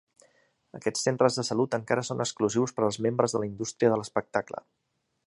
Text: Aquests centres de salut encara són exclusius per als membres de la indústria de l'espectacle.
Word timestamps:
Aquests 0.77 1.03
centres 1.07 1.37
de 1.39 1.43
salut 1.49 1.77
encara 1.79 2.05
són 2.09 2.25
exclusius 2.25 2.73
per 2.79 2.87
als 2.87 2.99
membres 3.07 3.37
de 3.37 3.43
la 3.45 3.51
indústria 3.53 3.93
de 3.93 4.01
l'espectacle. 4.03 4.65